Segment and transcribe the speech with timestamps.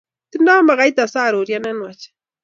[0.31, 2.03] Tindoi makaita saruryet ne nwach